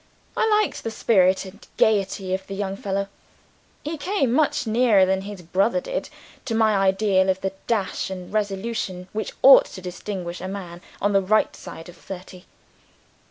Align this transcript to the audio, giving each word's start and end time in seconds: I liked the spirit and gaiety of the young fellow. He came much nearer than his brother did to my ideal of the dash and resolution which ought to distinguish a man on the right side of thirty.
I 0.35 0.47
liked 0.63 0.83
the 0.83 0.89
spirit 0.89 1.45
and 1.45 1.67
gaiety 1.77 2.33
of 2.33 2.47
the 2.47 2.55
young 2.55 2.75
fellow. 2.75 3.07
He 3.83 3.97
came 3.99 4.31
much 4.33 4.65
nearer 4.65 5.05
than 5.05 5.21
his 5.21 5.43
brother 5.43 5.79
did 5.79 6.09
to 6.45 6.55
my 6.55 6.75
ideal 6.75 7.29
of 7.29 7.41
the 7.41 7.53
dash 7.67 8.09
and 8.09 8.33
resolution 8.33 9.09
which 9.13 9.33
ought 9.43 9.65
to 9.65 9.79
distinguish 9.83 10.41
a 10.41 10.47
man 10.47 10.81
on 11.03 11.13
the 11.13 11.21
right 11.21 11.55
side 11.55 11.87
of 11.87 11.95
thirty. 11.97 12.45